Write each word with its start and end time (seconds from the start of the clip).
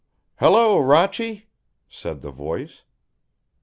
"Hello, 0.39 0.79
Rochy," 0.79 1.43
said 1.87 2.21
the 2.21 2.31
voice. 2.31 2.81